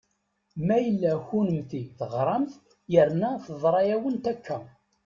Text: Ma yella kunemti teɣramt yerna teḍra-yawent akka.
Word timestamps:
Ma 0.65 0.77
yella 0.83 1.11
kunemti 1.27 1.81
teɣramt 1.97 2.53
yerna 2.93 3.29
teḍra-yawent 3.45 4.25
akka. 4.33 4.57